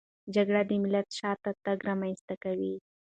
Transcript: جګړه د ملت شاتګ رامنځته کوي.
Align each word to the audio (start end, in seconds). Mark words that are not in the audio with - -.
جګړه 0.35 0.61
د 0.69 0.71
ملت 0.83 1.07
شاتګ 1.17 1.77
رامنځته 1.89 2.35
کوي. 2.43 2.73